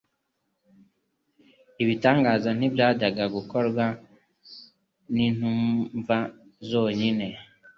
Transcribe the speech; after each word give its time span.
Ibitangaza 1.83 2.49
ntibyajyaga 2.57 3.25
gukorwa 3.35 3.85
n'intumwa 5.13 6.17
zonyine 6.69 7.27